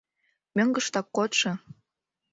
Мӧҥгыштак 0.55 1.07
кодшо... 1.15 1.51